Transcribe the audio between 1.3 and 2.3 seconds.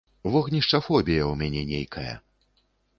мяне нейкая!